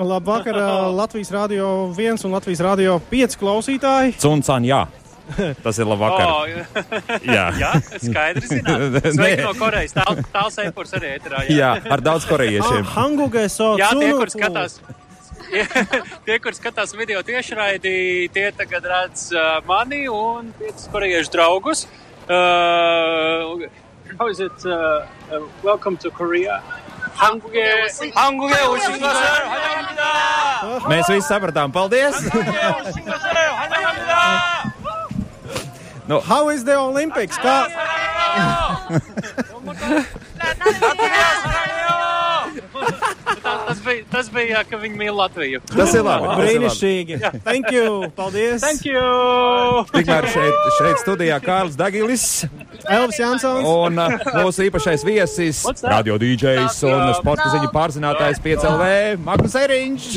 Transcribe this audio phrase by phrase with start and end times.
[0.00, 0.56] Labvakar,
[0.90, 4.16] Latvijas Rādio 1 un Latvijas Rādio 5 klausītāji.
[4.18, 4.88] Cuncan, jā.
[5.62, 6.26] Tas ir labvakar.
[6.26, 6.48] Oh,
[7.22, 7.44] jā.
[7.54, 7.70] jā,
[8.02, 8.50] skaidrs.
[9.14, 9.94] Sveiki no Korejas.
[9.94, 11.44] Tāl, tāls eipurs arī ēterā.
[11.46, 11.54] Jā.
[11.54, 12.82] jā, ar daudz korejiešiem.
[12.82, 14.80] Ah, Hangugē so Jā, tie, kur skatās.
[16.26, 21.86] tie, kur skatās video tiešraidi, tie tagad redz uh, mani un piecus korejiešu draugus.
[22.26, 23.70] Uh,
[24.19, 24.65] how is it?
[24.65, 26.61] Uh, uh, welcome to Korea.
[27.15, 30.87] 한국에 한국에 오신 것을 환영합니다.
[30.89, 32.15] Mēs visi sapratām, paldies!
[32.29, 34.73] 한국에 오신 것을 환영합니다.
[36.07, 36.19] No.
[36.19, 37.37] How is the Olympics?
[37.37, 37.65] Kā...
[43.41, 45.61] tas, bija, tas bija, ka viņi mīl Latviju.
[45.71, 46.29] Tas ir labi.
[46.41, 47.19] Brīnišķīgi.
[47.47, 48.11] Thank you.
[48.17, 48.61] Paldies.
[48.61, 49.01] Thank you.
[49.95, 52.45] Tikmēr šeit, šeit studijā Kārlis Dagilis.
[52.90, 53.66] Elvis Jansons.
[53.66, 60.10] Un uh, mūsu īpašais viesis, radio DJs un sporta ziņu pārzinātājs 5LV Magnus Eriņš.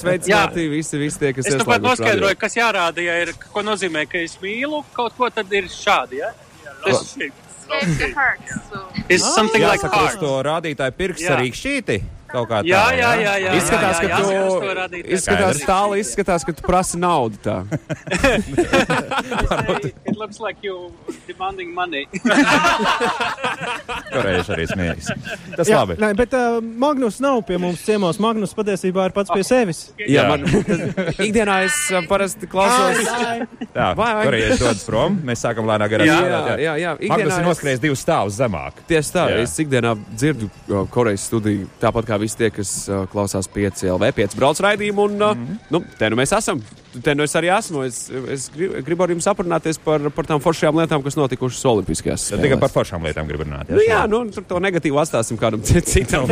[0.00, 1.56] Sveicināti visi, visi tie, kas ir.
[1.56, 5.30] Es nu pat noskaidroju, kas jārāda, ja ir, ko nozīmē, ka es mīlu kaut ko,
[5.30, 6.34] tad ir šādi, ja?
[6.84, 7.34] Tas ir.
[9.08, 10.14] It's something like Jāsaka, heart.
[10.14, 11.34] uz to rādītāju pirksts Jā.
[11.34, 11.96] arī šķīti.
[12.30, 12.66] Kaut kā tā.
[12.68, 13.50] Jā, jā, jā, jā.
[13.60, 14.58] Izskatās, jā, jā, ka jā, uz to
[14.96, 17.56] tu, izskatās tālu, izskatās, ka tu prasi naudu tā.
[20.06, 20.92] It looks like you
[21.26, 22.06] demanding money.
[24.12, 25.06] Korejieši arī smiejas.
[25.56, 25.94] Tas Jā, labi.
[26.00, 28.16] nē, bet uh, Magnus nav pie mums ciemos.
[28.22, 29.80] Magnus patiesībā ir pats pie sevis.
[30.00, 30.40] Jā, man
[31.26, 32.98] ikdienā es uh, parasti klausos.
[33.76, 36.56] Tā, korejieši dodas prom, mēs sākam lēnāk garā Jā, strādāt.
[36.64, 36.90] jā, jā.
[36.96, 38.72] Magnus Ikdienā ir noskrējis divus stāvus zemāk.
[38.90, 39.34] Tieši tā, Jā.
[39.44, 40.52] es ikdienā dzirdu uh,
[40.92, 45.04] Korejas studiju, tāpat kā visi tie, kas uh, klausās 5 LV, 5 brauc raidījumu.
[45.10, 45.56] Un, uh, Mhm.
[45.70, 46.60] nu, te nu mēs esam.
[47.04, 47.82] Te nu es arī esmu.
[47.84, 52.22] Es, es gribu, gribu ar jums aprunāties par, par tām foršajām lietām, kas notikušas Olimpiskajās
[52.30, 52.42] Tad spēlēs.
[52.48, 53.68] tikai par foršām lietām grib runāt.
[53.68, 56.24] Nu, jā, nu, tur to negatīvu atstāsim kādam citam.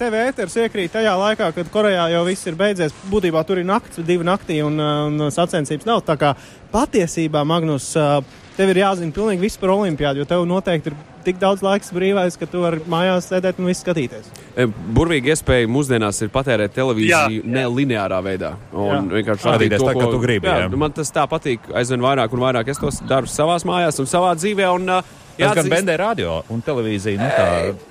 [0.00, 2.94] Tev ēters iekrīt tajā laikā, kad Korejā jau viss ir beidzies.
[3.12, 6.00] Būtībā tur ir nakts, divi naktī un, un sacensības nav.
[6.08, 6.32] Tā kā
[6.72, 8.20] patiesībā, Magnus, uh,
[8.56, 12.36] tev ir jāzina pilnīgi viss par olimpiādu, jo tev noteikti ir tik daudz laiks brīvais,
[12.40, 14.30] ka tu vari mājās sēdēt un viss skatīties.
[14.56, 14.66] E,
[14.96, 17.44] Burvīgi iespēja mūsdienās ir patērēt televīziju Jā, jā.
[17.44, 18.54] nelineārā veidā.
[18.72, 19.00] Un Jā.
[19.18, 20.68] vienkārši Skatīties rādīt to, tā, kā tu gribi, jā.
[20.80, 22.70] Man tas tā patīk aizvien vairāk un vairāk.
[22.72, 24.70] Es tos daru savās mājās un savā dzīvē.
[24.78, 27.44] Un, uh, Tas gan bendē radio un televīziju, nu tā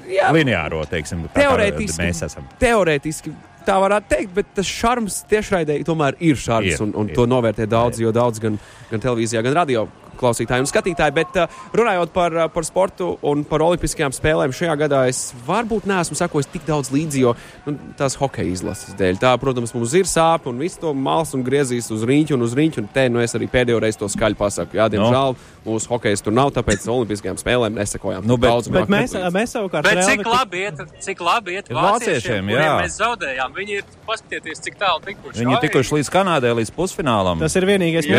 [0.06, 0.28] jā.
[0.36, 2.04] lineāro, teiksim, tā kā Teorētiski.
[2.04, 2.46] mēs esam.
[2.62, 3.34] Teorētiski
[3.66, 6.76] tā varētu teikt, bet tas šarms tiešraidē tomēr ir šarms.
[6.76, 7.16] Ir, un, un ir.
[7.18, 8.60] to novērtē daudz, jo daudz gan,
[8.92, 9.88] gan televīzijā, gan radio
[10.20, 11.16] klausītāji un skatītāji.
[11.16, 15.88] Bet uh, runājot par, uh, par sportu un par olimpiskajām spēlēm, šajā gadā es varbūt
[15.90, 17.36] neesmu sakojis tik daudz līdzi, jo
[17.66, 19.20] nu, tās hokeja izlases dēļ.
[19.24, 22.56] Tā, protams, mums ir sāpes un viss to mals un griezīs uz rīņķa un uz
[22.60, 22.84] rīņķa.
[22.84, 24.78] Un te nu es arī pēdējo reizi to skaļi pasaku.
[24.80, 25.50] Jā, diemžēl no.
[25.66, 28.26] mūsu hokeja tur nav, tāpēc olimpiskajām spēlēm nesakojām.
[28.28, 29.36] Nu, bet- daudz Bet māk mēs, nepalīdz.
[29.36, 32.72] mēs savukārt Bet cik labi iet, cik labi iet Ir vāciešiem, vāciešiem, jā.
[32.84, 33.54] mēs zaudējām.
[33.60, 35.44] Viņi ir, paskatieties, cik tālu tikuši.
[35.44, 37.40] Viņi ir tikuši līdz Kanādai, līdz pusfinālam.
[37.44, 38.10] Tas ir vienīgais.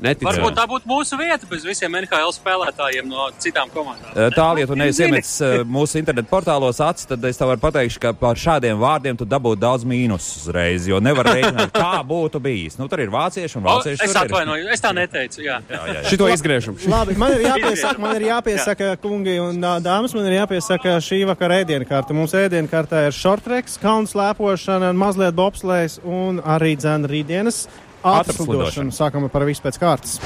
[0.00, 0.32] Neticami.
[0.32, 4.10] Varbūt tā būtu mūsu vieta bez visiem NHL spēlētājiem no citām komandām.
[4.16, 7.62] Eh, Tālāk, ja tu neesi iemetis eh, mūsu internetu portālos acis, tad es tev varu
[7.62, 12.42] pateikt, ka par šādiem vārdiem tu dabūtu daudz mīnusus uzreiz, jo nevar rēķināt, kā būtu
[12.42, 12.76] bijis.
[12.80, 14.02] Nu, tur ir vācieši un O, vācieši.
[14.02, 14.32] es tur ir.
[14.34, 15.42] atvainojos, es tā neteicu.
[15.46, 15.60] Jā.
[15.70, 16.04] Jā, jā, jā.
[16.10, 16.78] Šito izgriežam.
[16.90, 21.60] Labi, man ir jāpiesaka, man ir jāpiesaka, kungi un dāmas, man ir jāpiesaka šī vakara
[21.64, 22.16] ēdienkarte.
[22.16, 27.64] Mums ēdienkartē ir šortreks, kalnu slēpošana, mazliet bobslēs un arī dzēna rītdienas.
[28.00, 28.94] Ātrslidošana.
[28.96, 30.16] Sākam par visu pēc kārtas.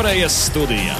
[0.00, 0.94] Korejas studijā.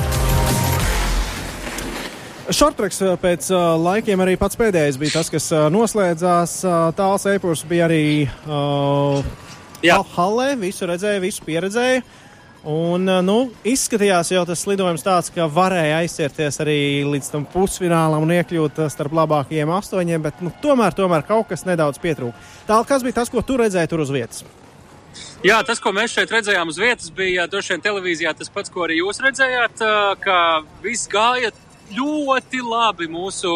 [2.52, 6.58] Šortreks ā, pēc uh, laikiem arī pats pēdējais bija tas, kas uh, noslēdzās.
[6.66, 9.24] Uh, Tāls eipurs bija arī uh,
[9.80, 10.02] Jā.
[10.18, 12.04] Hallē, visu redzēja, visu pieredzēja.
[12.68, 16.78] Un, uh, nu, izskatījās jau tas lidojums tāds, ka varēja aizcierties arī
[17.08, 21.64] līdz tam pusfinālam un iekļūt uh, starp labākajiem astoņiem, bet nu, tomēr, tomēr kaut kas
[21.64, 22.36] nedaudz pietrūka.
[22.68, 24.44] Tālāk, kas bija tas, ko tu redzēji tur uz vietas?
[25.40, 28.82] Jā, tas, ko mēs šeit redzējām uz vietas, bija droši vien televīzijā tas pats, ko
[28.84, 29.80] arī jūs redzējāt,
[30.20, 30.36] ka
[30.84, 31.48] viss gāja
[31.96, 33.52] ļoti labi mūsu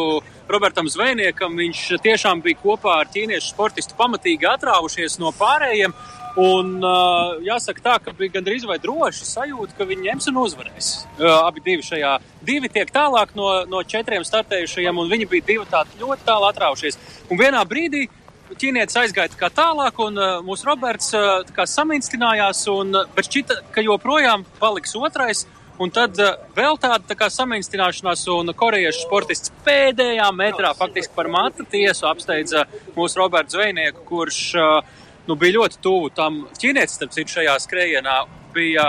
[0.48, 1.52] Robertam Zvejniekam.
[1.60, 5.92] Viņš tiešām bija kopā ar ķīniešu sportistu pamatīgi atrāvušies no pārējiem.
[6.40, 10.88] Un, uh, jāsaka, tā, bija gandrīz vai droši sajūta, ka viņi ņems un uzvarēs.
[11.20, 15.69] Uh, abi divi šajā, divi tiek tālāk no, no četriem startējušajiem, un viņi bija divi
[15.70, 16.98] tādi ļoti tālu atrāvušies.
[17.28, 18.08] Un vienā brīdī
[18.52, 23.11] ķīnietis aizgāja tā kā tālāk, un uh, mūsu Roberts uh, tā kā saminstinājās, un, uh,
[23.17, 25.44] bet šķita, ka joprojām paliks otrais.
[25.82, 31.31] Un tad uh, vēl tāda tā kā saminstīšanās, un korejiešu sportists pēdējā metrā faktiski par
[31.32, 34.94] matu tiesu apsteidza mūsu Robertu Zvejnieku, kurš uh,
[35.26, 38.19] nu, bija ļoti tuvu tam ķīnietis, starp citu, šajā skrējienā
[38.55, 38.87] bija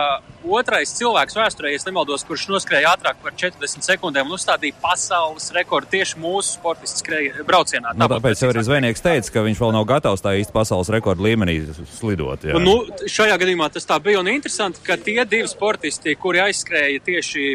[0.51, 5.91] otrais cilvēks vēsturē, ja nemaldos, kurš noskrēja ātrāk par 40 sekundēm un uzstādīja pasaules rekordu
[5.95, 7.93] tieši mūsu sportistu skrēja braucienā.
[7.97, 11.27] Nu, tāpēc jau arī zvejnieks teica, ka viņš vēl nav gatavs tā īsti pasaules rekordu
[11.27, 11.57] līmenī
[11.97, 12.47] slidot.
[12.47, 12.57] Jā.
[12.57, 17.03] Un, nu, šajā gadījumā tas tā bija un interesanti, ka tie divi sportisti, kuri aizskrēja
[17.05, 17.45] tieši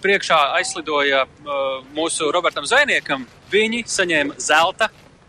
[0.00, 4.88] priekšā, aizslidoja uh, mūsu Robertam Zvejniekam, viņi saņēma zelta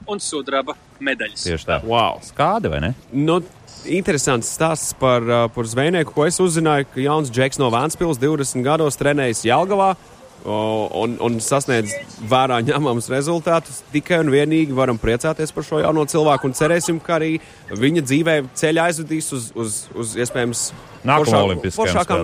[0.10, 1.48] un sudraba medaļas.
[1.48, 1.80] Tieši tā.
[1.88, 2.22] Wow.
[2.26, 2.94] Skādi vai ne?
[3.12, 3.40] Nu,
[3.86, 8.66] interesants stāsts par, uh, par zvejnieku, ko es uzzināju, ka jauns Džeks no Vēncpils 20
[8.66, 9.94] gados trenējas Jelgavā.
[10.42, 11.92] Un, un sasniedz
[12.30, 13.84] vērā ņemamus rezultātus.
[13.94, 17.36] Tikai un vienīgi varam priecāties par šo jauno cilvēku un cerēsim, ka arī
[17.70, 20.64] viņa dzīvē ceļā aizvedīs uz, uz, uz iespējams
[21.02, 21.62] spēlēm,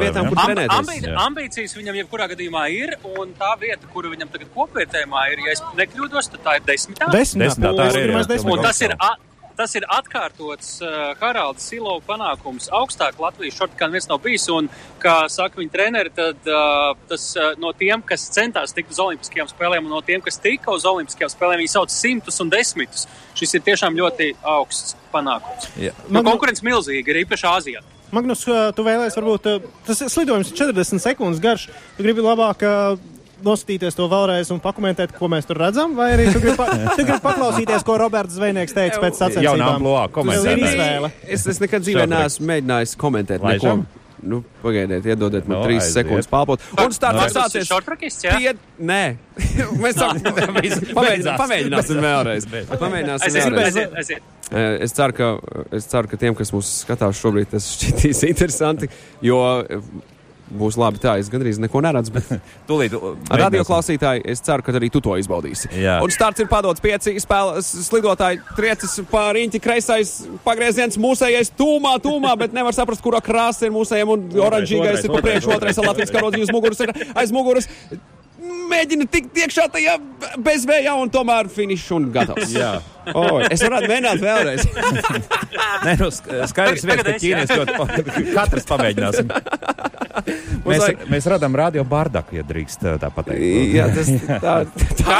[0.02, 0.32] vietām, ja?
[0.32, 0.76] kur trenēties.
[0.78, 5.56] ambi ambīcijas viņam jebkurā gadījumā ir, un tā vieta, kuru viņam tagad kopvērtējumā ir, ja
[5.56, 7.10] es nekļūdos, tad tā ir desmitā.
[7.14, 8.26] Desmitā, Desmitā, tā ir, jā.
[8.34, 8.58] desmitā.
[8.58, 9.14] Un tas ir, a,
[9.58, 12.70] tas ir atkārtots uh, Haralda Silova panākums.
[12.74, 14.46] Augstāk Latvijas šortkā neviens nav bijis.
[14.54, 14.70] Un,
[15.02, 19.50] kā saka viņa treneri, tad uh, tas uh, no tiem, kas centās tikt uz Olimpiskajām
[19.52, 23.08] spēlēm, un no tiem, kas tika uz Olimpiskajām spēlēm, viņi sauc simtus un desmitus.
[23.38, 25.70] Šis ir tiešām ļoti augsts panākums.
[25.82, 25.94] Jā.
[26.08, 27.86] Nu, Man- konkurence milzīga, ir īpaši Āzijā.
[28.16, 29.48] Magnus, tu vēlēsies, varbūt
[29.84, 31.66] tas slidojums ir 40 sekundes garš.
[31.98, 32.64] Tu gribi labāk
[33.46, 36.68] noskatīties to vēlreiz un pakomentēt, ko mēs tur redzam, vai arī tu gribi, pa,
[36.98, 39.86] tu gribi paklausīties, ko Roberts Zvejnieks teica pēc sacensībām?
[40.08, 40.74] ir komentētājs.
[40.74, 41.12] izvēle.
[41.28, 43.52] Es, es nekad dzīvē neesmu mēģinājis komentēt neko.
[43.54, 43.88] Laižam?
[44.28, 45.94] Nu, pagaidiet, iedodiet man Nu, trīs aiziet.
[46.00, 46.64] sekundes palpot.
[46.82, 47.68] Un starts ir sācies.
[47.70, 48.34] šortrakists, jā?
[48.34, 48.56] Pie...
[48.82, 49.04] Nē,
[49.84, 52.48] mēs tam pamēģināsim, pamēģināsim vēlreiz.
[52.72, 53.78] Pamēģināsim Aiziet, vēlreiz.
[53.78, 54.34] aiziet, aiziet.
[54.88, 55.30] Es ceru, ka,
[55.76, 58.90] es ceru, ka tiem, kas mūs skatās šobrīd, tas šķitīs interesanti,
[59.22, 59.38] jo
[60.48, 62.30] būs labi tā, es gandrīz neko neredzu, bet
[62.70, 62.96] Tūlīt,
[63.32, 65.72] radio klausītāji, es ceru, ka arī tu to izbaudīsi.
[65.78, 65.98] Jā.
[66.04, 70.14] Un starts ir padots pieci spēles slidotāji, triecis pār riņķi, kreisais
[70.48, 75.24] pagrieziens, mūsējais tūmā, tūmā, bet nevar saprast, kurā krāsa ir mūsējiem un oranžīgais ir pa
[75.26, 77.70] priekšu, otrais ar Latvijas karodziņu uz muguras ir aiz muguras.
[78.68, 79.96] Mēģina tikt iekšā tajā
[80.44, 82.52] bezvējā un tomēr finišs un gatavs.
[82.52, 82.74] Jā.
[83.16, 84.66] O, es varētu mēģināt vēlreiz.
[85.86, 89.32] Nē, nu, sk- skaidrs, viens, Tagad ka es, ķīnietis ļoti katrs pamēģināsim.
[90.68, 93.44] Mēs, vajag- mēs radām radio bardaku, ja drīkst tā tā pateikt.
[93.72, 94.56] Jā, tas tā,
[95.00, 95.20] tā,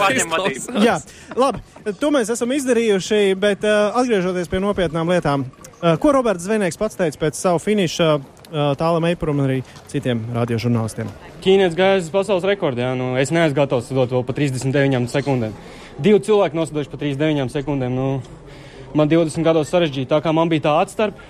[0.00, 0.82] pārņem vadību.
[0.82, 0.96] Jā,
[1.38, 1.60] labi.
[2.00, 5.44] To mēs esam izdarījuši, bet uh, atgriežoties pie nopietnām lietām.
[5.82, 9.58] Uh, ko Roberts Zvejnieks pats teica pēc savu finiša uh, tālam eipuram un arī
[9.90, 11.10] citiem radiožurnālistiem?
[11.42, 12.84] Ķīnietis gāja uz pasaules rekordu.
[12.84, 15.54] Jā, nu, es neesmu gatavs sudot vēl pa 39 sekundēm.
[16.02, 17.96] Divi cilvēki nosūtījuši pa 39 sekundēm.
[17.96, 18.08] Nu,
[18.98, 20.10] man 20 gados sarežģīti.
[20.12, 21.20] Tā kā man bija tā atstarpe,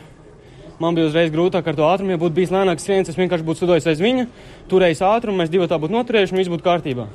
[0.83, 2.15] man bija uzreiz grūtāk ar to ātrumu.
[2.15, 4.27] Ja būtu bijis lēnāks viens, es vienkārši būtu sudojis aiz viņa,
[4.73, 7.07] turējis ātrumu, mēs divi tā būtu noturējuši un viss būtu kārtībā.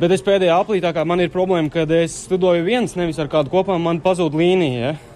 [0.00, 3.28] Bet es pēdējā aplī, tā kā man ir problēma, kad es studoju viens, nevis ar
[3.30, 4.92] kādu kopā, man pazūd līnija.
[4.92, 5.11] Ja?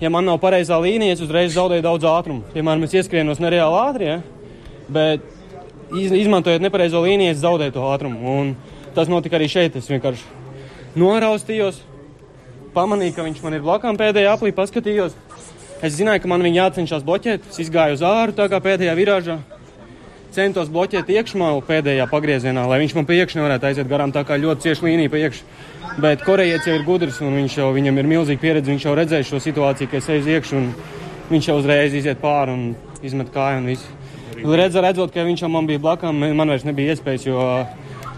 [0.00, 2.44] Ja man nav pareizā līnija, es uzreiz zaudēju daudz ātrumu.
[2.54, 4.18] Piemēram, es ieskrienos nereāli ātri, ja?
[4.90, 5.24] bet
[5.94, 8.20] iz, izmantojot nepareizo līniju, es zaudēju to ātrumu.
[8.40, 8.54] Un
[8.96, 9.76] tas notika arī šeit.
[9.78, 10.24] Es vienkārši
[10.98, 11.82] noraustījos,
[12.74, 15.16] pamanīju, ka viņš man ir blakām pēdējā aplī, paskatījos.
[15.80, 17.48] Es zināju, ka man viņa jācenšas bloķēt.
[17.52, 19.40] Es izgāju uz āru, tā kā pēdējā virāžā.
[20.30, 24.12] Centos bloķēt iekšmalu pēdējā pagriezienā, lai viņš man pa iekšā nevarētu aiziet garām.
[24.14, 25.56] Tā kā ļoti cieši līnija pa iekšā.
[26.00, 28.70] Bet korejietis jau ir gudrs un viņš jau, viņam ir milzīga pieredze.
[28.70, 30.68] Viņš jau redzēja šo situāciju, ka es eju uz iekšā un
[31.32, 32.62] viņš jau uzreiz iziet pāri un
[33.02, 33.96] izmet kāju un visu.
[34.40, 37.42] Redz, redzot, ka viņš jau man bija blakām, man vairs nebija iespējas, jo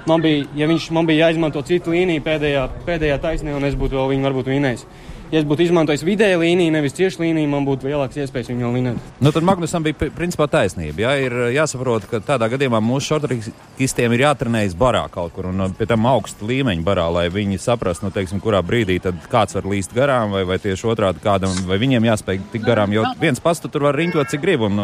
[0.07, 3.99] man bija, ja viņš man bija jāizmanto citu līniju pēdējā, pēdējā taisnē, un es būtu
[3.99, 4.85] vēl viņu varbūt vinējis.
[5.33, 8.75] Ja es būtu izmantojis vidēju līniju, nevis tieši līniju, man būtu lielāks iespējas viņu vēl
[8.77, 9.13] vinēt.
[9.25, 11.07] Nu, tad Magnusam bija pri- principā taisnība.
[11.07, 15.89] Jā, ir jāsaprot, ka tādā gadījumā mūsu šortrikistiem ir jātrenējas barā kaut kur un pie
[15.89, 19.97] tam augsta līmeņa barā, lai viņi saprastu, nu, teiksim, kurā brīdī tad kāds var līst
[19.97, 22.93] garām, vai, vai tieši otrādi kādam, vai viņiem jāspēj tikt garām.
[22.93, 24.77] Jo viens pats tu tur var riņķot, cik grib un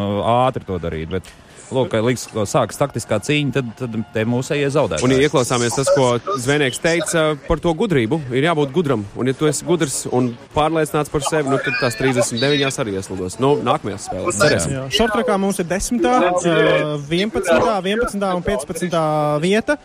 [0.49, 1.13] ātri to darīt.
[1.13, 1.29] Bet,
[1.75, 5.01] lūk, liks, ko sākas taktiskā cīņa, tad, tad te mūsējie zaudē.
[5.05, 9.05] Un, ja ieklausāmies tas, ko zvejnieks teica par to gudrību, ir jābūt gudram.
[9.19, 13.39] Un, ja tu esi gudrs un pārliecināts par sevi, nu, tad tās 39 arī ieslidos.
[13.43, 14.41] Nu, nākamajās spēlēs.
[14.43, 14.77] Cerēsim.
[14.95, 19.01] Šortrakā mums ir 10, uh, 11, 11 un 15
[19.45, 19.79] vieta.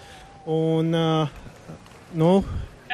[0.43, 1.41] Un, uh,
[2.19, 2.35] nu,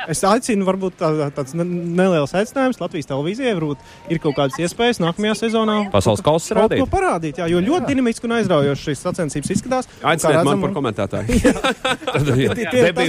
[0.07, 3.53] es aicinu, varbūt tā, tāds ne- neliels aicinājums Latvijas televīzijai.
[3.57, 3.77] Varbūt
[4.13, 5.77] ir kaut kādas iespējas nākamajā sezonā.
[5.91, 6.79] Pasaules kausa rādīt.
[6.79, 9.89] ko parādīt, jā, jo ļoti dinamiski un aizraujoši šīs sacensības izskatās.
[10.03, 11.27] Aiciniet redzam, mani par komentētāju.
[12.13, 12.31] Tad,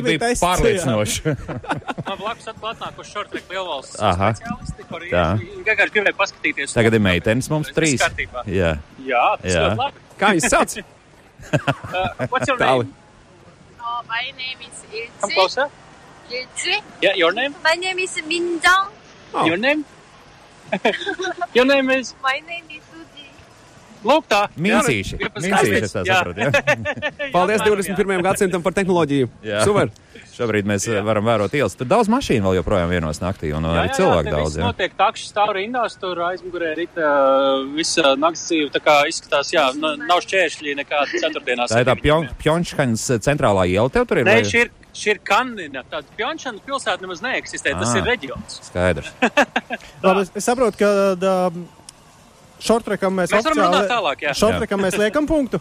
[0.06, 1.36] bija tests, Man pārliecinoši.
[2.20, 4.32] blakus atkal atnākuši šortreku lielvalsts Aha.
[4.34, 5.26] speciālisti, kuri Tā.
[5.40, 6.74] vienkārši gribēja paskatīties.
[6.76, 8.00] Tagad ir meitenes mums trīs.
[8.46, 8.76] Jā.
[9.06, 9.66] Jā, tas Jā.
[9.68, 10.06] ļoti labi.
[10.20, 10.80] Kā viņas sauc?
[11.50, 12.92] Uh, what's your name?
[13.80, 14.82] Oh, my name is
[15.20, 15.34] Come Ilchi.
[15.34, 15.68] closer.
[16.30, 16.76] Ilchi.
[17.02, 17.54] Yeah, your name?
[17.64, 18.88] My name is Minjang.
[19.34, 19.44] Oh.
[19.46, 19.84] Your name?
[21.54, 22.14] your name is?
[22.22, 23.26] My name is Suji.
[24.06, 24.46] Lūk, tā.
[24.56, 25.02] Jā, ir
[25.44, 26.20] Mīsīši, es tā jā.
[26.22, 26.40] saprotu.
[26.40, 27.30] jā.
[27.34, 28.22] Paldies Jā, 21.
[28.24, 29.28] gadsimtam par tehnoloģiju.
[29.44, 29.64] Jā.
[29.66, 29.90] Super!
[30.40, 31.02] Šobrīd mēs jā.
[31.04, 31.74] varam vērot ielas.
[31.76, 34.56] Tur daudz mašīnu vēl joprojām vienos naktī, un arī cilvēku daudz.
[34.56, 34.70] Jā, Jā.
[34.70, 37.10] notiek takši stāv rindās, tur aizmugurē rita
[37.74, 38.70] visa nakts dzīve.
[38.78, 41.74] Tā kā izskatās, jā, n- nav šķēršļi nekāda ceturtdienās.
[41.74, 44.30] Tā ir tā Pjon- Pjončkaņas centrālā iela tev tur ir?
[44.30, 45.82] Nē, šī ir, šī ir Kanina.
[45.90, 47.72] Tāda Pjončana pilsēta nemaz neeksistē.
[47.78, 47.98] Tas Ah.
[47.98, 48.60] ir reģions.
[48.70, 49.10] Skaidrs.
[50.02, 51.34] Labi, es, es saprotu, ka da,
[52.60, 54.34] šortrekam mēs, Mēs varam runāt tālāk, jā.
[54.36, 55.60] Šortrekam mēs liekam punktu.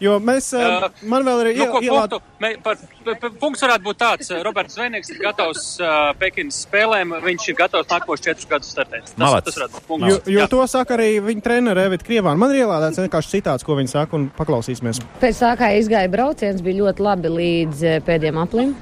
[0.00, 2.12] Jo mēs, uh, man vēl ir Nu, ko, ielādēts.
[2.12, 2.76] punktu, mē, par,
[3.18, 7.56] par, punkts varētu būt tāds, uh, Roberts Zvejnieks ir gatavs uh, Pekinas spēlēm, viņš ir
[7.58, 9.08] gatavs nākamos četrus gadus startēt.
[9.08, 9.48] Tas, Malacis.
[9.48, 10.28] tas varētu būt Jo, punkts.
[10.30, 10.48] jo Jā.
[10.52, 12.38] to saka arī viņa treneris Evita Krievāna.
[12.38, 15.02] Man ir ielādēts vienkārši citāts, ko viņa saka, un paklausīsimies.
[15.22, 18.76] Pēc tā kā izgāja brauciens, bija ļoti labi līdz eh, pēdējiem aplim.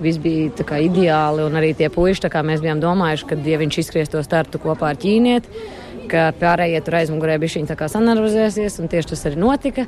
[0.00, 3.36] Viss bija tā kā ideāli, un arī tie puiši, tā kā mēs bijām domājuši, ka,
[3.44, 5.48] ja viņš izskries to startu kopā ar ķīnieti,
[6.08, 9.86] ka pārējie tur aizmugurē bija viņa tā kā sanervozēsies, un tieši tas arī notika.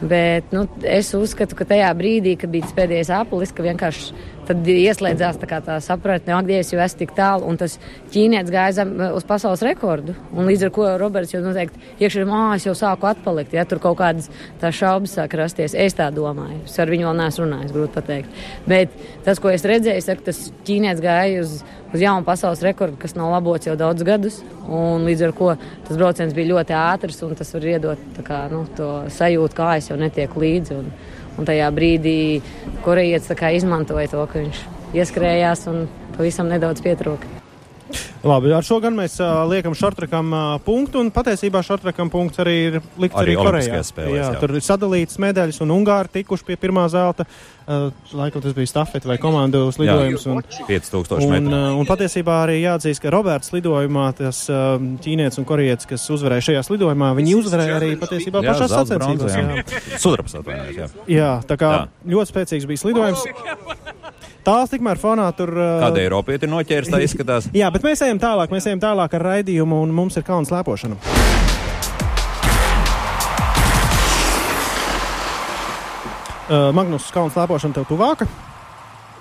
[0.00, 4.14] Bet nu, es uzskatu, ka tajā brīdī, kad bija pēdējais aplis, ka vienkārši
[4.50, 7.76] tad ieslēdzās tā, tā sapratne, ak, Dievs, jo es tik tālu, un tas
[8.10, 10.16] ķīnietis gāja zem, uz pasaules rekordu.
[10.34, 13.54] Un līdz ar to Roberts jau noteikti iekšā mākslā es jau sāku atpalikt.
[13.54, 14.30] Ja tur kaut kādas
[14.76, 16.62] šaubas sāk rasties, es tā domāju.
[16.66, 18.40] Es ar viņu vēl neesmu runājis, grūti pateikt.
[18.70, 21.60] Bet tas, ko es redzēju, saka, tas ķīnietis gāja uz,
[21.92, 24.40] uz jaunu pasaules rekordu, kas nav labots jau daudz gadus.
[24.66, 25.54] Un līdz ar to
[25.88, 29.90] tas brauciens bija ļoti ātrs, un tas var iedot kā, nu, to sajūtu, kā es
[29.92, 30.80] jau netieku līdzi.
[30.80, 30.92] Un,
[31.38, 32.20] un tajā brīdī
[32.84, 35.84] korejietis izmantoja to, ka viņš ieskrējās un
[36.16, 37.39] pavisam nedaudz pietrūka.
[38.20, 42.56] Labi, ar šo gan mēs uh, liekam šortrekam uh, punktu, un patiesībā šortrekam punkts arī
[42.66, 43.78] ir likts Arī arī, Korejā.
[43.88, 44.40] Spēlēs, jā, jā.
[44.42, 47.24] tur ir sadalīts medaļas, un Ungāri tikuši pie pirmā zelta.
[47.70, 50.26] Uh, laikam tas bija stafeti vai komandu lidojums.
[50.28, 51.54] Un, 5000 Un, metru.
[51.54, 56.48] uh, un patiesībā arī jāatzīst, ka Roberts lidojumā, tas uh, ķīnietis un korejietis, kas uzvarēja
[56.50, 59.38] šajā lidojumā, viņi uzvarēja arī patiesībā Jā, pašās sacensībās.
[59.38, 59.64] jā.
[59.94, 60.02] Jā.
[60.02, 60.90] Sudrabs atvainojas, jā.
[61.14, 61.82] jā, tā kā Jā.
[62.16, 63.24] ļoti spēcīgs bija lidojums.
[64.50, 65.52] Tāls tikmēr fonā tur.
[65.54, 67.46] Uh, Kāda Eiropieti ir noķērs, tā izskatās.
[67.54, 70.98] Jā, bet mēs ejam tālāk, mēs ejam tālāk ar raidījumu, un mums ir kalns slēpošana.
[76.50, 78.26] Uh, Magnus, kalns slēpošana tev tuvāka?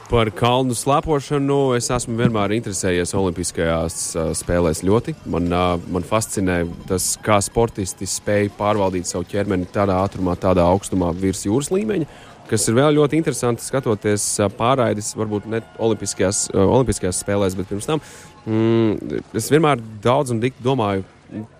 [0.09, 5.13] Par kalnu slēpošanu es esmu vienmēr interesējies Olimpiskajās uh, spēlēs ļoti.
[5.29, 11.13] Man, uh, man fascinē tas, kā sportisti spēj pārvaldīt savu ķermeni tādā ātrumā, tādā augstumā
[11.13, 12.09] virs jūras līmeņa.
[12.49, 14.23] Kas ir vēl ļoti interesanti skatoties
[14.57, 18.01] pārraidis, varbūt ne Olimpiskajās, Olimpiskajās spēlēs, bet pirms tam.
[18.49, 21.03] Mm, es vienmēr daudz un dikti domāju,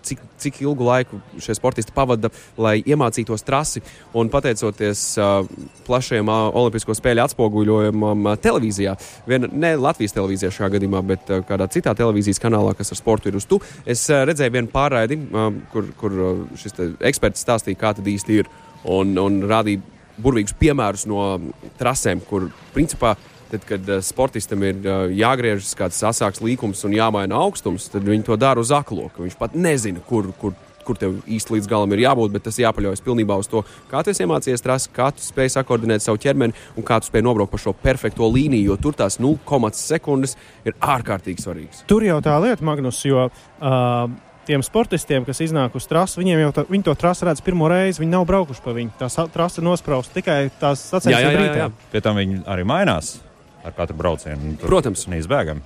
[0.02, 2.30] cik, cik ilgu laiku šie sportisti pavada,
[2.60, 3.82] lai iemācītos trasi.
[4.18, 5.44] Un pateicoties uh,
[5.86, 8.96] plašajam uh, Olimpisko spēļu atspoguļojumam uh, televīzijā,
[9.30, 13.30] vien, ne Latvijas televīzijā šajā gadījumā, bet uh, kādā citā televīzijas kanālā, kas ar sportu
[13.30, 16.76] ir uz tu, es uh, redzēju vienu pārraidi, uh, kur, kur uh, šis
[17.12, 18.52] eksperts stāstīja, kā tad īsti ir.
[18.90, 19.82] Un, un rādīja
[20.22, 21.34] burvīgus piemērus no
[21.80, 23.16] trasēm, kur principā
[23.50, 28.28] Tad, kad uh, sportistam ir uh, jāgriežas kāds sasāks līkums un jāmaina augstums, tad viņi
[28.28, 29.08] to dara uz aklo.
[29.16, 30.54] Viņš pat nezina, kur, kur,
[30.86, 34.14] kur tev īsti līdz galam ir jābūt, bet tas jāpaļaujas pilnībā uz to, kā tu
[34.14, 37.74] iemācījies trasi, kā tu spēj sakoordinēt savu ķermeni un kā tu spēj nobraukt pa šo
[37.74, 41.82] perfekto līniju, jo tur tās 0,1 sekundes ir ārkārtīgi svarīgas.
[41.90, 44.14] Tur jau tā lieta, Magnus, jo uh,
[44.50, 48.02] tiem sportistiem, kas iznāk uz trases, viņiem jau tā, viņi to trasi redz pirmo reizi,
[48.02, 48.94] viņi nav braukuši pa viņu.
[48.98, 51.72] Tā sa- trase nosprausta tikai tās sacensību brīdī.
[51.94, 53.18] Pie tam viņi arī mainās
[53.64, 54.54] ar katru braucienu.
[54.56, 55.04] Tur Protams.
[55.12, 55.60] neizbēgami.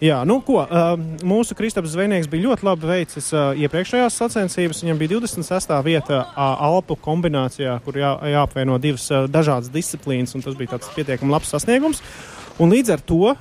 [0.00, 0.94] Jā, nu ko, uh,
[1.26, 4.80] mūsu Kristaps Zvejnieks bija ļoti labi veicis uh, iepriekšējās sacensības.
[4.84, 5.74] Viņam bija 26.
[5.84, 10.88] vieta uh, Alpu kombinācijā, kur jā, jāapvieno divas uh, dažādas disciplīnas, un tas bija tāds
[10.96, 12.00] pietiekami labs sasniegums.
[12.62, 13.38] Un līdz ar to uh,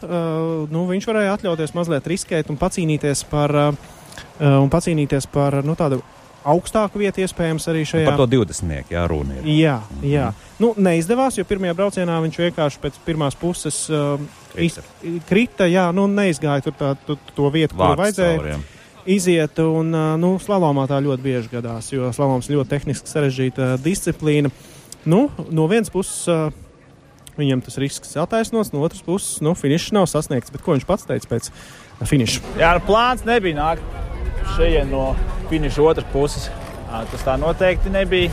[0.73, 3.92] nu, viņš varēja atļauties mazliet riskēt un pacīnīties par, uh,
[4.39, 6.01] un pacīnīties par nu, tādu
[6.43, 8.07] augstāku vietu, iespējams, arī šajā.
[8.09, 8.91] Par to 20.
[8.91, 9.47] jā, runa ir.
[9.47, 10.29] Jā, jā.
[10.59, 14.19] Nu, neizdevās, jo pirmajā braucienā viņš vienkārši pēc pirmās puses uh,
[14.53, 14.83] Krita.
[15.03, 18.59] iz- krita, jā, nu, neizgāja tur tā, tu, to vietu, kur Vārds vajadzēja cauri, jā.
[19.15, 19.63] iziet.
[19.63, 24.51] Un, uh, nu, slalomā tā ļoti bieži gadās, jo slaloms ļoti tehniski sarežģīta disciplīna.
[25.07, 26.51] Nu, no vienas puses uh,
[27.39, 30.51] viņam tas risks attaisnots, no otras puses, nu, finišs nav sasniegts.
[30.53, 31.49] Bet ko viņš pats teica pēc
[32.01, 32.41] finiša?
[32.59, 33.93] Jā, nu, plāns nebija nākt
[34.55, 35.13] šeit no
[35.49, 36.49] finiša otras puses.
[37.11, 38.29] Tas tā noteikti nebija.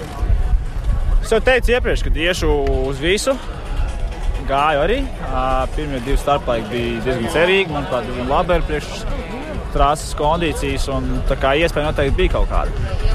[1.21, 2.51] Es jau teicu iepriekš, kad iešu
[2.91, 3.37] uz visu.
[4.49, 4.99] Gāju arī.
[5.77, 7.73] Pirmie divi starplaiki bija diezgan cerīgi.
[7.73, 9.05] Manuprāt, diezgan labi ar priekš
[9.75, 10.89] trases kondīcijas.
[10.93, 13.09] Un, tā kā iespēja noteikti bija kaut kāda.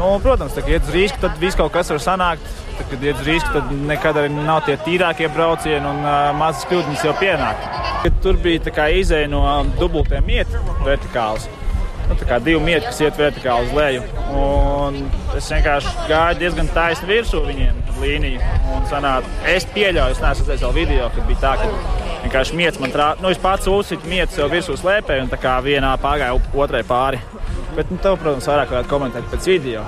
[0.00, 2.48] Nu, protams, kad iet uz rīsku, tad viss kaut kas var sanākt.
[2.78, 6.66] Tad, kad iet uz rīsku, tad nekad arī nav tie tīrākie braucieni un uh, mazas
[6.70, 7.71] kļūdas jau pienāk.
[8.22, 9.42] Tur bija kā izēja no
[9.78, 10.50] dubultiem iet
[10.86, 11.48] vertikāls.
[12.08, 14.02] nu, tā kā divi mieti, kas iet vertikāli uz leju.
[14.36, 14.98] Un
[15.38, 18.50] es vienkārši gāju diezgan taisni virsū viņiem ar līniju.
[18.74, 22.82] Un sanāca, es pieļauju, es neesmu redzējis vēl video, kad bija tā, ka vienkārši miets
[22.82, 23.24] man trāpīja.
[23.24, 27.22] Nu, es pats uzsitu mietu sev virsū slēpēju un tā kā vienā pagāja otrai pāri.
[27.76, 29.86] Bet, nu, tev, protams, vairāk varētu komentēt pēc video.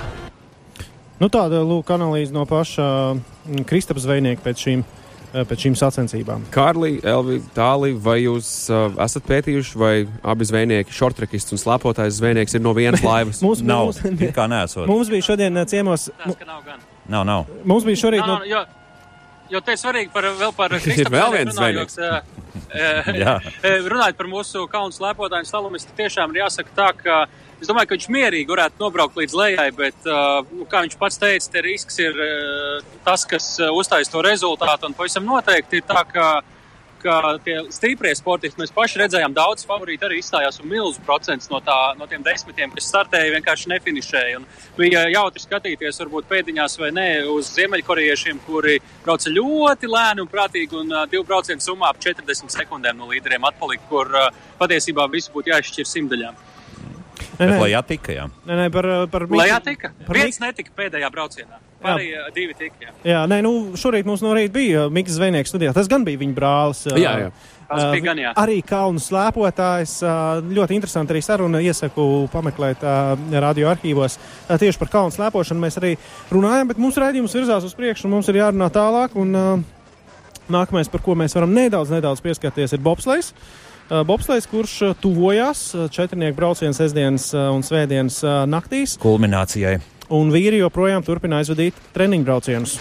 [1.21, 5.04] Nu, tāda lūk, analīze no paša mm, Kristapam Zvejnieka pēc šīm, eh,
[5.43, 6.45] pēc šīm sacensībām.
[6.53, 12.55] Kārlī, Elvi, Tālī, vai jūs uh, esat pētījuši, vai abi zvejnieki, šortrekists un slēpotājs zvejnieks
[12.55, 13.41] ir no vienas laivas?
[13.43, 14.87] Mums, Nav, mums, it kā nesot.
[14.87, 16.79] mums bija šodien eh, ciemos, Tas, ka nav gan.
[17.11, 17.45] Nav, nav.
[17.67, 18.23] mums bija šorīt.
[18.23, 18.63] Nav, No, jo,
[19.51, 22.21] jo te ir svarīgi par, vēl par Kristapu vēl viens eh,
[22.73, 23.09] eh,
[23.63, 27.19] eh, Runājot par mūsu kaunu slēpotāju slalumistu, tiešām ir jāsaka tā, ka
[27.61, 31.21] es domāju, ka viņš mierīgi varētu nobraukt līdz lejai, bet, uh, nu, kā viņš pats
[31.21, 35.87] teica, te risks ir uh, tas, kas uh, uztais to rezultātu, un pavisam noteikti ir
[35.89, 36.27] tā, ka
[37.05, 41.59] ka tie stiprie sportisti, mēs paši redzējām, daudz favorīti arī izstājās, un milzu procents no,
[41.63, 44.39] tā, no tiem desmitiem, kas startēja, vienkārši nefinišēja.
[44.41, 44.47] Un
[44.79, 50.81] bija jautri skatīties, varbūt pēdiņās vai nē, uz ziemeļkorejiešiem, kuri brauca ļoti lēni un prātīgi,
[50.81, 54.11] un divu braucienu summā ap 40 sekundēm no līderiem atpalika, kur
[54.59, 56.43] patiesībā visu būtu jāizšķir simtaļām.
[57.39, 58.25] Nē, nē, lai jātika, jā.
[58.47, 62.87] nē, nē, par, par Lai jātika, par viens netika pēdējā braucienā, pārējie uh, divi tika.
[62.87, 62.93] Jā.
[63.07, 65.73] Jā, nē, nu, šorīt mums no rīta bija Mikls Zvejnieks studijā.
[65.75, 66.85] Tas gan bija viņa brālis.
[66.91, 67.33] ā, Jā, jā.
[67.65, 68.31] Tas bija gan, jā.
[68.37, 69.97] Arī kalnu slēpotājs.
[70.53, 71.61] Ļoti interesanti arī saruna.
[71.65, 72.85] Iesaku pameklēt
[73.41, 74.19] radio arhīvos.
[74.51, 75.95] Tieši par kalnu slēpošanu mēs arī
[76.29, 79.17] runājam, bet mūsu raidījums virzās uz priekšu un mums ir jārunā tālāk.
[79.17, 79.65] Un,
[80.45, 83.31] Nākamais, par ko mēs varam nedaudz, nedaudz pieskarties, ir bobslēgs.
[83.33, 89.77] Uh, Bobslēgs, kurš uh, tuvojās uh, četrnieku braucienu sestdienas un svētdienas naktīs, Kulminācijai.
[90.09, 92.79] un vīri joprojām turpina aizvadīt treniņu braucienus.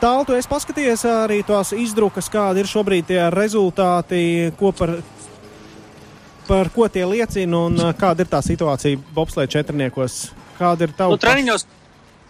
[0.00, 4.92] Tālu tu esi paskatījies arī tās izdrukas, kādi ir šobrīd tie rezultāti, ko par,
[6.48, 10.18] par ko tie liecina un kāda ir tā situācija bobslēga četrniekos.
[10.58, 11.64] Kāda ir tava Nu, treniņos,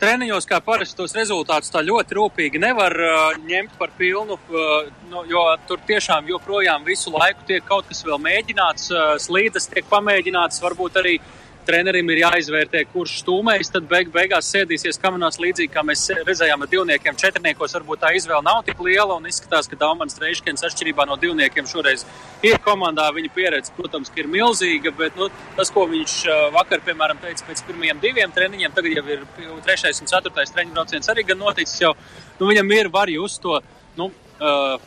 [0.00, 5.24] treniņos, kā parasti, tos rezultātus tā ļoti rūpīgi nevar uh, ņemt par pilnu, uh, nu,
[5.30, 10.62] jo tur tiešām joprojām visu laiku tiek kaut kas vēl mēģināts, uh, slīdes tiek pamēģināts,
[10.64, 11.18] varbūt arī
[11.66, 16.70] trenerim ir jāizvērtē, kurš stūmējis, tad beig, beigās sēdīsies kamerās līdzīgi, kā mēs redzējām ar
[16.72, 17.18] divniekiem.
[17.20, 21.68] Četrniekos varbūt tā izvēle nav tik liela un izskatās, ka Daumans Reiškins atšķirībā no divniekiem
[21.70, 22.04] šoreiz
[22.46, 23.08] ir komandā.
[23.16, 26.16] Viņa pieredze, protams, ir milzīga, bet nu, tas, ko viņš
[26.56, 29.24] vakar, piemēram, teica pēc pirmajiem diviem treniņiem, tagad jau ir
[29.66, 31.94] trešais un ceturtais treniņu brauciens arī gan noticis jau.
[32.40, 33.60] Nu, viņam ir var just to.
[33.96, 34.10] Nu,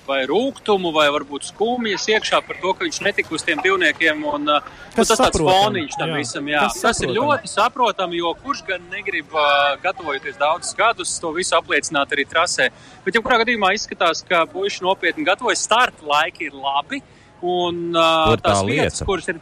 [0.07, 4.23] vai rūkumu, vai varbūt skumjas iekšā par to, ka viņš netika uz tiem divniekiem.
[4.25, 6.21] Un, uh, nu, tas tāds foniņš tam jā.
[6.21, 6.63] visam, jā.
[6.65, 7.19] Kas Tas ir saprotami.
[7.19, 12.69] ļoti saprotami, jo kurš gan negrib, uh, gatavojoties daudzus gadus, to visu apliecināt arī trasē.
[13.05, 17.03] Bet, ja kurā gadījumā izskatās, ka puiši nopietni gatavojas, starta laiki ir labi.
[17.43, 19.07] Un uh, tās vietas, lieta.
[19.07, 19.39] kuras ir.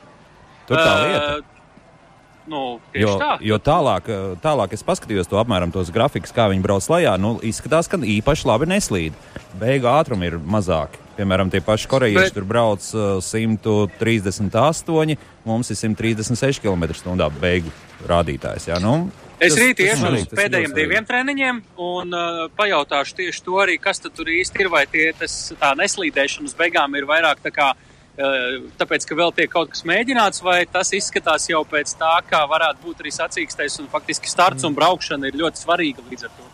[0.68, 1.61] Tur tā uh, lieta.
[2.52, 3.38] Nu, Jo, tā.
[3.40, 7.14] jo tālāk, eh, tālāk es paskatījos to apmēram tos grafikus, kā viņi brauc lejā.
[7.22, 9.16] Nu, izskatās, ka īpaši labi neslīd.
[9.62, 11.00] Beigu ātrumi ir mazāki.
[11.18, 17.72] Piemēram, tie paši korejieši Bet- tur brauc uh, 138, mums ir 136 km/h beigu
[18.08, 18.68] rādītājs.
[18.72, 19.12] Jā, nu,
[19.42, 23.98] Es Tas- rīt iešu uz pēdējiem diviem treniņiem un uh, pajautāšu tieši to arī, kas
[23.98, 24.70] tur īsti ir.
[24.70, 29.34] Vai tie, tas, tā neslīdēšana uz beigām ir vairāk tā kā, uh, tāpēc, ka vēl
[29.36, 33.80] tiek kaut kas mēģināts, vai tas izskatās jau pēc tā, kā varētu būt arī sacīkstais
[33.82, 36.50] un faktiski starts un braukšana ir ļoti svarīga līdz ar to.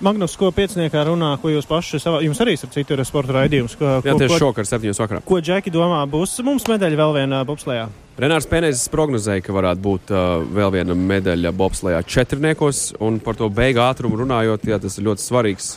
[0.00, 3.96] Magnus, ko pieciniekā runā, ko jūs paši savā, jums arī ir citur sporta raidījums, ko,
[3.98, 5.22] Jā, ko, tieši šokar, septiņos vakarā.
[5.26, 7.88] ko Džeki domā, būs mums medaļa vēl vienā bobslējā.
[8.20, 13.48] Renārs Pēnēzes prognozēja, ka varētu būt uh, vēl viena medaļa bobslējā četrniekos, un par to
[13.50, 15.70] beigu ātrumu runājot, jā, tas ir ļoti svarīgs,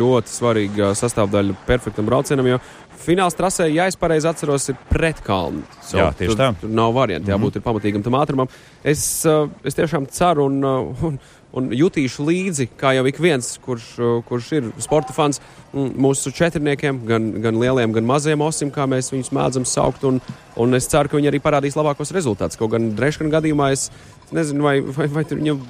[0.00, 2.60] ļoti svarīga sastāvdaļa perfektam braucienam, jo
[3.00, 5.62] fināls trasē, ja es pareizi atceros, ir pretkalni.
[5.90, 6.48] Jā, tieši tur, tā.
[6.60, 7.66] Tur nav variantu, jābūt mm -hmm.
[7.68, 8.48] pamatīgam tam ātrumam.
[8.84, 11.18] Es, uh, es tiešām ceru un, uh, un,
[11.52, 15.40] un jutīšu līdzi, kā jau ik viens, kurš, uh, kurš ir sporta fans,
[15.74, 20.04] mūsu četrniekiem, gan, gan lieliem, gan maziem osim, kā mēs viņus mēdzam saukt.
[20.04, 20.20] Un,
[20.56, 22.58] un es ceru, ka viņi arī parādīs labākos rezultātus.
[22.58, 23.90] Kaut gan Dreškana gadījumā es
[24.32, 25.60] nezinu, vai, vai, vai tur viņam.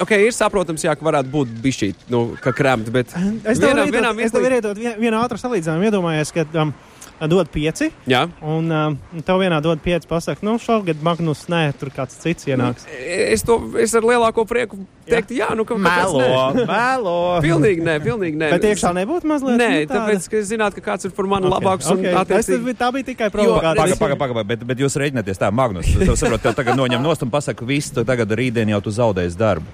[0.00, 3.12] Ok, ir saprotams, jā, ka varētu būt bišķīt, nu, ka krēmt, bet
[3.44, 5.90] Es tev vienā iedot- es tev varu iedot vien- vienu ātru salīdzinājumu.
[5.90, 6.72] Iedomājies, ka um,
[7.28, 10.08] dod pieci, Jā, un um, tev vienā dod pieci.
[10.08, 12.86] Pasaka, nu, šogad Magnus, nē, tur kāds cits ienāks.
[12.88, 16.64] es to es ar lielāko prieku teiktu, jā, nu, ka nē?
[16.70, 17.40] melo.
[17.44, 18.50] Pilnīgi nē, pilnīgi nē.
[18.56, 19.58] Bet iekšā nebūtu mazliet.
[19.60, 21.98] Nē, nu, tāpēc, ka es zinātu, ka kāds ir par mani Ok, labāks ok.
[21.98, 22.64] un Es attiecīgi.
[22.72, 23.98] tad- Tā bija tikai Paga, provokācija.
[24.00, 25.86] paga, paga, bet, bet jūs reiķināties tā, Magnus.
[25.92, 29.36] Es saprotu, tev tagad noņem nost un pasaka, viss, tu tagad rītdien jau tu zaudēsi
[29.36, 29.66] darbu.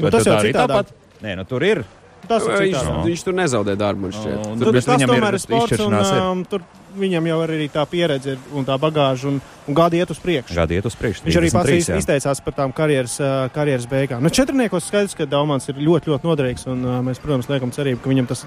[0.00, 0.90] Nu, Vai tas jau citādāk.
[0.90, 0.92] tāpat?
[1.22, 1.84] Nē, nu tur ir.
[2.28, 3.06] tas ir Viņš, citādi.
[3.10, 4.36] viņš tur nezaudē darbu, man šķiet.
[4.46, 6.20] Un Tur Tur bet tas viņam ir tomēr ir sports, un ir.
[6.22, 6.60] um, tur
[6.96, 10.54] viņam jau ir arī tā pieredze un tā bagāža un, un gadi iet uz priekšu.
[10.54, 11.24] Gadi iet uz priekšu.
[11.26, 11.98] Viņš arī pats 33, iz- jā.
[12.02, 14.20] izteicās par tām karjeras, uh, karjeras beigām.
[14.22, 18.00] Nu, četrniekos skaidrs, ka Daumans ir ļoti, ļoti noderīgs, un uh, mēs, protams, liekam cerību,
[18.02, 18.44] ka viņam tas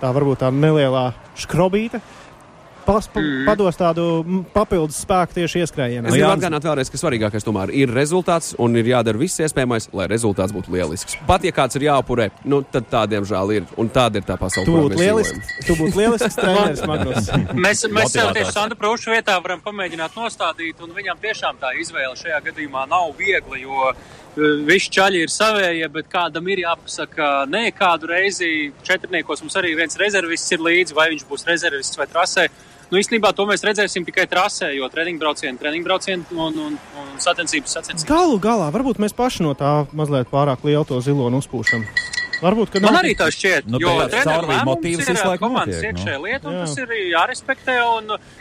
[0.00, 2.00] tā varbūt tā nelielā škrobīte
[2.86, 6.10] pas, pa, pados tādu mm, papildus spēku tieši ieskrējienā.
[6.10, 10.08] Es gribu atgādināt vēlreiz, ka svarīgākais tomēr ir rezultāts un ir jādara viss iespējamais, lai
[10.10, 11.18] rezultāts būtu lielisks.
[11.28, 13.68] Pat ja kāds ir jāupurē, nu, tad tā diemžēl ir.
[13.80, 14.68] Un tāda ir tā pasaule.
[14.68, 17.30] Tu būtu lielisks, tu būtu lielisks treneris, Magnus.
[17.54, 22.16] Mēs, mēs sev tieši Sandra Prūša vietā varam pamēģināt nostādīt, un viņam tiešām tā izvēle
[22.18, 23.92] šajā gadījumā nav viegla, jo
[24.36, 29.98] visi čaļi ir savējie, bet kādam ir jāpasaka, nē, kādu reizi četrniekos mums arī viens
[30.00, 32.46] rezervists ir līdzi, vai viņš būs rezervists vai trasē.
[32.90, 37.12] Nu, īstenībā to mēs redzēsim tikai trasē, jo treniņu braucieni, treniņu braucieni un, un, un
[37.22, 38.08] sacensības sacensības.
[38.08, 41.86] Galu galā, varbūt mēs paši no tā mazliet pārāk lielu to zilonu uzpūšam.
[42.40, 46.00] Varbūt, ka Man arī tā šķiet, Nu, jo lēmums motīvs ir komandas notiek, nu.
[46.00, 46.64] iekšējā lieta, un Jā.
[46.64, 47.76] tas ir jārespektē,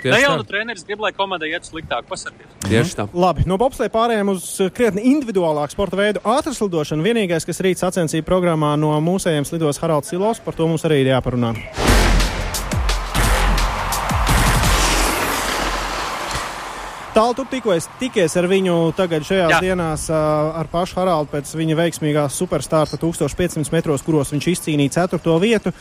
[0.07, 2.47] ne jau nu treneris grib, lai komandai iet sliktāk pasargāt.
[2.67, 3.07] Tieši tā.
[3.13, 7.03] Labi, no bobsleja pārējām uz uh, krietni individuālāku sporta veidu ātras lidošanu.
[7.03, 11.15] Vienīgais, kas rīt sacensību programmā no mūsējiem slidos Haralds Silovs, par to mums arī ir
[11.15, 11.55] jāparunā.
[17.09, 19.59] Tālu tu tikko esi tikies ar viņu tagad šajās Jā.
[19.63, 25.33] Dienās ar pašu Haraldu pēc viņa veiksmīgās superstarta 1500 metros, kuros viņš izcīnīja 4.
[25.41, 25.73] vietu.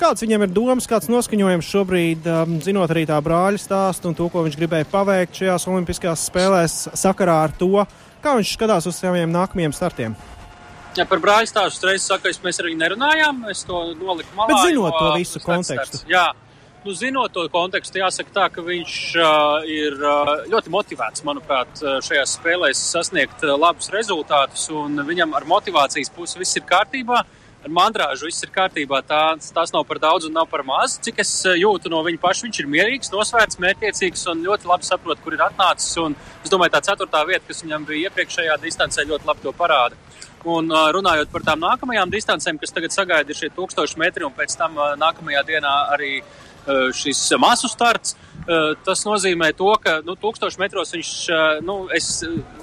[0.00, 4.30] Kāds viņam ir domas, kāds noskaņojums šobrīd, um, zinot arī tā brāļa stāstu un to,
[4.32, 7.84] ko viņš gribēja paveikt šajās Olimpiskajās spēlēs sakarā ar to,
[8.24, 10.16] kā viņš skatās uz saviem nākamajiem startiem?
[10.96, 14.48] Ja par brāļa stāstu uzreiz saku, es- mēs ar viņu nerunājām, es to noliku malā.
[14.48, 16.00] Bet zinot to visu kontekstu.
[16.00, 16.24] tāds- Jā,
[16.84, 21.98] nu, zinot to kontekstu, jāsaka tā, ka viņš uh, ir uh, ļoti motivēts, manuprāt, uh,
[22.04, 24.68] šajās spēlēs sasniegt uh, labus rezultātus,
[25.10, 27.24] viņam ar motivācijas pusi viss ir kārtībā.
[27.60, 29.02] Ar mandrāžu viss ir kārtībā.
[29.04, 30.94] Tā, tas nav par daudz un nav par maz.
[31.04, 34.88] Cik es uh, jūtu no viņa paša, viņš ir mierīgs, nosvērts, mērķiecīgs un ļoti labi
[34.88, 35.92] saprot, kur ir atnācis.
[36.00, 40.00] Un es domāju, tā ceturtā vieta, kas viņam bija iepriekšējā distancē, ļoti labi to parāda.
[40.48, 44.56] Un uh, runājot par tām nākamajām distancēm, kas tagad sagaida, šie tūkstoši metri, un pēc
[44.56, 46.39] tam nākamajā dienā arī uh,
[46.96, 48.16] šis masu starts.
[48.40, 51.10] Uh, tas nozīmē to, ka nu, tūkstoši metros viņš,
[51.62, 52.06] nu, es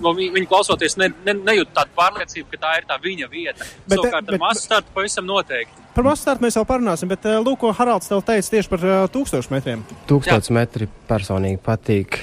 [0.04, 3.68] no viņa, klausoties, ne, ne, nejūtu tādu pārliecību, ka tā ir tā viņa vieta.
[3.86, 5.86] Bet, Savukārt bet- ar masu startu pavisam noteikti.
[5.94, 9.06] Par masu startu mēs jau parunāsim, bet lūk, ko Haralds tev teica tieši par uh,
[9.14, 9.86] tūkstošu metriem.
[10.10, 12.20] Tūkstoš metri personīgi patīk,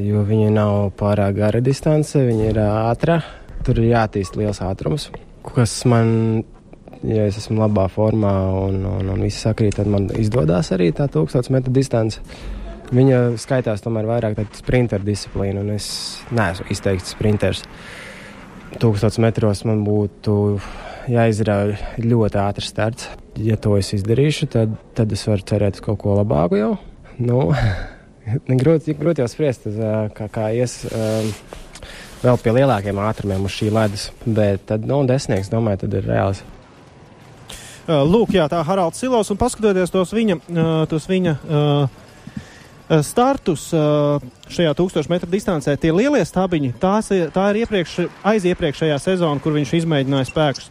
[0.00, 3.20] jo viņa nav pārāk gara distance, viņa ir ātra.
[3.64, 5.10] Tur ir jāattīst liels ātrums,
[5.54, 6.42] kas man,
[7.08, 11.08] ja es esmu labā formā un, un, un viss sakrīt, tad man izdodas arī tā
[11.12, 12.22] tūkstoš metru distance.
[12.94, 15.86] Viņa skaitās tomēr vairāk tāda sprinteru disciplīna, un es
[16.34, 17.64] neesmu izteikts sprinters.
[18.80, 20.34] Tūkstoš metros man būtu
[21.10, 23.08] jāizrauj ļoti ātrs starts.
[23.40, 26.72] Ja to es izdarīšu, tad, tad es varu cerēt uz kaut ko labāku jau.
[27.18, 27.48] Nu,
[28.62, 29.68] grūti, grūti jau spriest,
[30.16, 31.30] kā, kā ies um,
[32.24, 34.10] vēl pie lielākiem ātrumiem uz šī ledus.
[34.24, 36.44] Bet tad, nu, desmitnieks, domāju, tad ir reāls.
[37.84, 42.00] Uh, lūk, jā, tā Haralds Silovs un paskatoties tos viņa, uh, tos viņa uh,
[43.04, 43.70] startus
[44.52, 47.94] šajā tūkstošu metru distancē, tie lielie stabiņi, tās, tā ir iepriekš,
[48.28, 50.68] aiziepriekšējā sezona, kur viņš izmēģināja spēkus.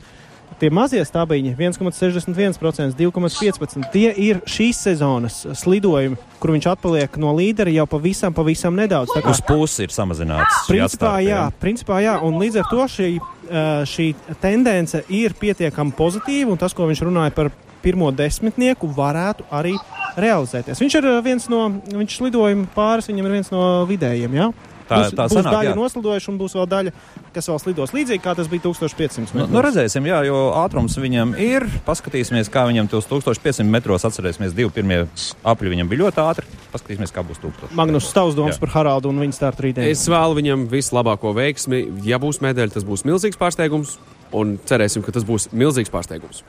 [0.59, 7.73] Tie mazie stabiņi, 1,61%, 2,15%, tie ir šīs sezonas slidojumi, kur viņš atpaliek no līdera
[7.73, 9.13] jau pavisam, pavisam nedaudz.
[9.15, 10.65] Tā kā Uz pusi ir samazināts.
[10.69, 14.09] Principā, atstarpe, jā, principā, jā, un līdz ar to šī, ā, šī
[14.43, 17.51] tendence ir pietiekami pozitīva, un tas, ko viņš runāja par
[17.83, 19.73] pirmo desmitnieku, varētu arī
[20.19, 20.79] realizēties.
[20.79, 24.51] Viņš ir ā, viens no, viņš lidojuma pāris, viņam ir viens no vidējiem, jā?
[24.83, 25.75] Tā- būs, tā būs sanāk, daļa jā.
[25.79, 26.91] noslidojuši, un būs vēl daļa,
[27.33, 29.49] kas vēl slidos līdzīgi, kā tas bija 1500 Nu, metros.
[29.55, 31.65] nu redzēsim, jā, jo ātrums viņam ir.
[31.87, 34.53] Paskatīsimies, kā viņam tos 1500 metros atcerēsimies.
[34.53, 35.07] Divi pirmie
[35.43, 36.45] apļi viņam bija ļoti ātri.
[36.73, 37.71] Paskatīsimies, kā būs 1000.
[37.71, 38.59] Magnus, tavs domas Jā.
[38.59, 39.87] par Haraldu un viņa startu rītdien.
[39.89, 42.03] Es vēlu viņam vislabāko veiksmi.
[42.03, 43.97] Ja būs medaļa, tas būs milzīgs pārsteigums.
[44.33, 46.43] Un cerēsim, ka tas būs milzīgs pārsteigums.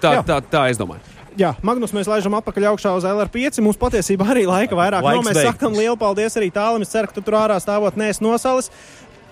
[0.00, 0.22] Tā, Jā.
[0.24, 1.00] tā, tā es domāju.
[1.40, 3.62] Jā, Magnus, mēs laižam atpakaļ augšā uz LR5.
[3.64, 5.04] Mums patiesībā arī laika vairāk.
[5.06, 5.48] Laiks no, mēs beigt.
[5.48, 6.84] sakām lielu paldies arī tālam.
[6.84, 8.68] Es ceru, ka tu tur ārā stāvot neesi nosalis.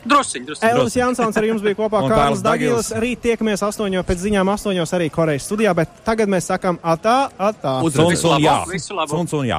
[0.00, 0.64] Drusciņ, drusciņ.
[0.70, 2.00] Elvis Jansons ar jums bija kopā.
[2.06, 2.44] Un Kārlis.
[2.44, 2.88] Dagilis.
[3.02, 5.74] Rīt tiekamies astoņos pēc ziņām, astoņos arī Korejas studijā.
[5.76, 7.74] Bet tagad mēs sakām atā, atā.
[7.84, 8.56] Uz Suns un jā.
[8.70, 9.12] Visu labu.
[9.12, 9.58] Suns un jā.